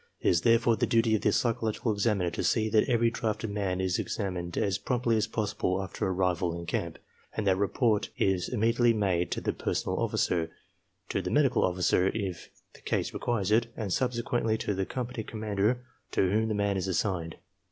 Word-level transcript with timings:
It 0.19 0.29
is 0.29 0.41
therefore 0.41 0.77
the 0.77 0.87
duty 0.87 1.13
of 1.13 1.21
the 1.21 1.31
psychological 1.31 1.91
examiner 1.93 2.31
to 2.31 2.43
see 2.43 2.69
that 2.69 2.89
every 2.89 3.11
drafted 3.11 3.51
man 3.51 3.79
is 3.79 3.99
exam 3.99 4.33
ined 4.33 4.57
as 4.57 4.79
promptly 4.79 5.15
as 5.15 5.27
possible 5.27 5.79
after 5.83 6.07
arrival 6.07 6.57
in 6.57 6.65
camp, 6.65 6.97
and 7.37 7.45
that 7.45 7.57
report 7.59 8.09
is 8.17 8.49
inamediately 8.49 8.93
made 8.95 9.29
to 9.29 9.41
the 9.41 9.53
personnel 9.53 9.99
officer, 9.99 10.49
to 11.09 11.21
the 11.21 11.29
medical 11.29 11.63
officer 11.63 12.07
if 12.15 12.49
the 12.73 12.81
case 12.81 13.13
requires 13.13 13.51
it, 13.51 13.67
and 13.77 13.93
subsequently 13.93 14.57
to 14.57 14.73
the 14.73 14.87
company 14.87 15.21
commander 15.23 15.85
to 16.13 16.31
whom 16.31 16.47
the 16.47 16.55
man 16.55 16.77
is 16.77 16.87
assigned. 16.87 17.35